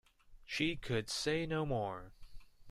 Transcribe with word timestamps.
She 0.47 0.77
could 0.77 1.11
say 1.11 1.45
no 1.45 1.63
more. 1.63 2.11